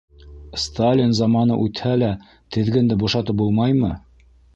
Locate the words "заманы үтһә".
1.19-1.91